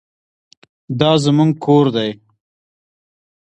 دا 0.99 1.11
زموږ 1.23 1.51
کور 1.63 1.85
دی 1.95 2.09